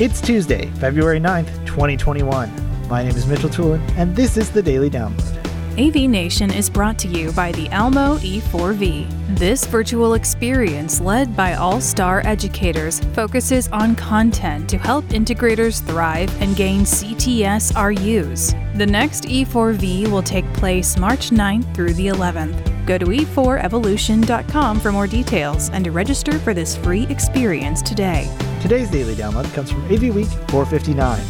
[0.00, 2.88] It's Tuesday, February 9th, 2021.
[2.88, 5.37] My name is Mitchell Tulin, and this is the Daily Download.
[5.78, 9.38] AV Nation is brought to you by the Almo E4V.
[9.38, 16.34] This virtual experience, led by all star educators, focuses on content to help integrators thrive
[16.42, 18.54] and gain CTS RUs.
[18.76, 22.84] The next E4V will take place March 9th through the 11th.
[22.84, 28.28] Go to e4evolution.com for more details and to register for this free experience today.
[28.60, 31.20] Today's Daily Download comes from AV Week 459.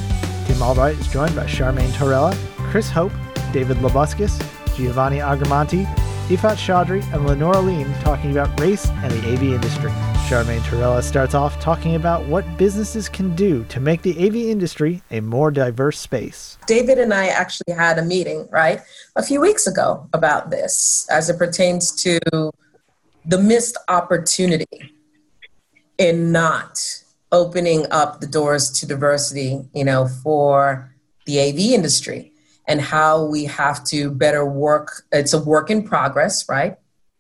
[0.47, 2.35] Tim Albright is joined by Charmaine Torella,
[2.71, 3.13] Chris Hope,
[3.53, 4.39] David Labuskes,
[4.77, 5.87] Giovanni Agramonti,
[6.29, 9.91] Ifat Chaudhry, and Lenora Lean talking about race and the AV industry.
[10.29, 15.03] Charmaine Torella starts off talking about what businesses can do to make the AV industry
[15.11, 16.59] a more diverse space.
[16.67, 18.81] David and I actually had a meeting, right,
[19.17, 22.21] a few weeks ago about this as it pertains to
[23.25, 24.93] the missed opportunity
[25.97, 26.79] in not
[27.33, 30.93] opening up the doors to diversity, you know, for
[31.25, 32.33] the AV industry
[32.69, 35.05] and how we have to better work.
[35.11, 36.77] It's a work in progress, right?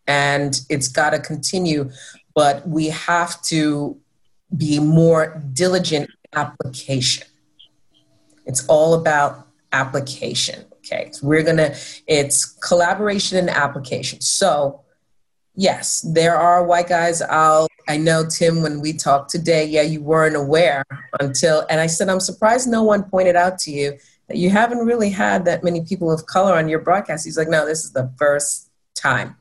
[0.06, 1.90] And it's got to continue,
[2.34, 3.98] but we have to
[4.56, 7.26] be more diligent application.
[8.46, 10.66] It's all about application.
[10.78, 11.10] Okay.
[11.12, 14.20] So we're to, it's collaboration and application.
[14.20, 14.82] So,
[15.54, 17.20] yes, there are white guys.
[17.20, 20.84] I'll, I know, Tim, when we talked today, yeah, you weren't aware
[21.20, 23.98] until, and I said, I'm surprised no one pointed out to you
[24.30, 27.24] you haven't really had that many people of color on your broadcast.
[27.24, 29.36] He's like, no, this is the first time.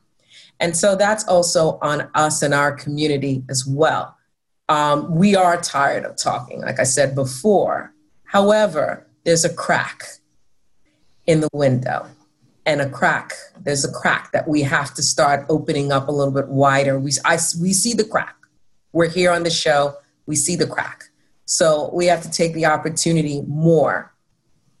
[0.60, 4.16] And so that's also on us and our community as well.
[4.68, 7.94] Um, we are tired of talking, like I said before.
[8.24, 10.04] However, there's a crack
[11.26, 12.06] in the window
[12.66, 13.32] and a crack.
[13.60, 16.98] There's a crack that we have to start opening up a little bit wider.
[16.98, 18.36] We, I, we see the crack.
[18.92, 19.96] We're here on the show.
[20.26, 21.04] We see the crack.
[21.44, 24.12] So we have to take the opportunity more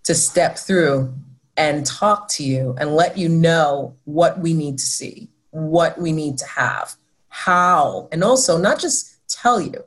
[0.08, 1.14] to step through
[1.58, 6.12] and talk to you and let you know what we need to see, what we
[6.12, 6.94] need to have,
[7.28, 9.84] how, and also not just tell you,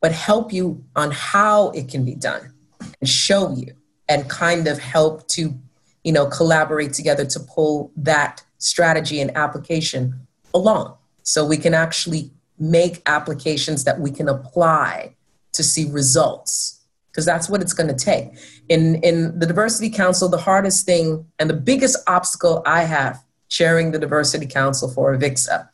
[0.00, 2.52] but help you on how it can be done
[3.00, 3.72] and show you
[4.08, 5.54] and kind of help to,
[6.02, 10.92] you know, collaborate together to pull that strategy and application along.
[11.22, 15.14] So we can actually make applications that we can apply
[15.52, 16.81] to see results
[17.12, 18.32] because that's what it's going to take.
[18.68, 23.92] In in the diversity council, the hardest thing and the biggest obstacle I have chairing
[23.92, 25.68] the diversity council for AVIXA,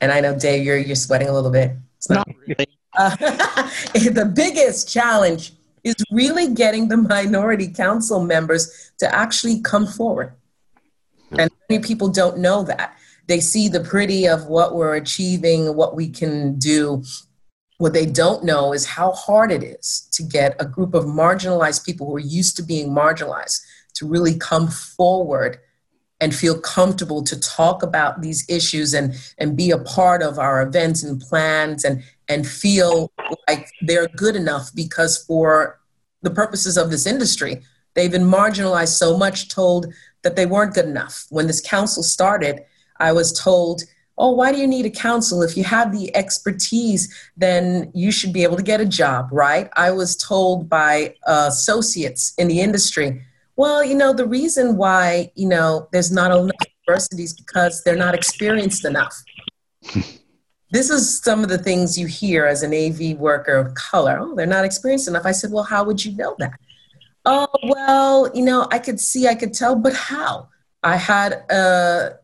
[0.00, 1.72] and I know Dave, you're you're sweating a little bit.
[1.98, 2.66] It's not, not really.
[2.96, 3.16] Uh,
[3.94, 5.52] the biggest challenge
[5.84, 10.32] is really getting the minority council members to actually come forward.
[11.32, 12.96] And many people don't know that.
[13.26, 17.02] They see the pretty of what we're achieving, what we can do,
[17.82, 21.84] what they don't know is how hard it is to get a group of marginalized
[21.84, 23.60] people who are used to being marginalized
[23.92, 25.58] to really come forward
[26.20, 30.62] and feel comfortable to talk about these issues and, and be a part of our
[30.62, 33.10] events and plans and, and feel
[33.48, 35.80] like they're good enough because for
[36.22, 37.62] the purposes of this industry,
[37.94, 41.26] they've been marginalized so much, told that they weren't good enough.
[41.30, 42.60] When this council started,
[43.00, 43.82] I was told
[44.18, 45.42] oh, why do you need a council?
[45.42, 49.68] If you have the expertise, then you should be able to get a job, right?
[49.74, 53.22] I was told by uh, associates in the industry,
[53.56, 56.50] well, you know, the reason why, you know, there's not enough
[56.86, 59.14] diversity is because they're not experienced enough.
[60.70, 64.18] this is some of the things you hear as an AV worker of color.
[64.20, 65.26] Oh, they're not experienced enough.
[65.26, 66.58] I said, well, how would you know that?
[67.24, 70.48] Oh, well, you know, I could see, I could tell, but how?
[70.82, 72.18] I had a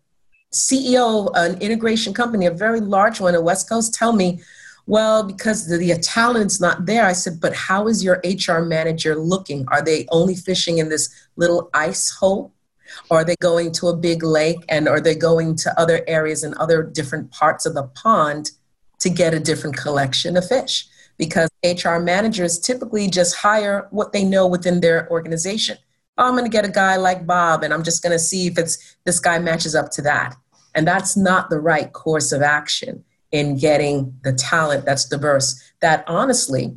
[0.53, 4.41] CEO an integration company, a very large one in West Coast, tell me,
[4.87, 7.05] well, because the, the talent's not there.
[7.05, 9.67] I said, but how is your HR manager looking?
[9.69, 12.55] Are they only fishing in this little ice hole?
[13.11, 16.43] Or are they going to a big lake and are they going to other areas
[16.43, 18.53] and other different parts of the pond
[19.01, 20.89] to get a different collection of fish?
[21.19, 25.77] Because HR managers typically just hire what they know within their organization.
[26.17, 28.47] Oh, I'm going to get a guy like Bob and I'm just going to see
[28.47, 30.35] if it's this guy matches up to that.
[30.75, 36.05] And that's not the right course of action in getting the talent that's diverse that
[36.07, 36.77] honestly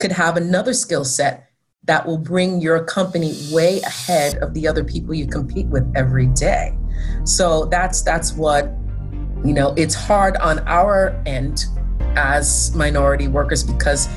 [0.00, 1.48] could have another skill set
[1.84, 6.26] that will bring your company way ahead of the other people you compete with every
[6.28, 6.76] day.
[7.24, 8.72] So that's that's what
[9.44, 11.64] you know, it's hard on our end
[12.14, 14.08] as minority workers because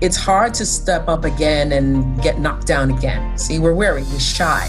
[0.00, 3.36] it's hard to step up again and get knocked down again.
[3.36, 4.68] See, we're weary, we're shy.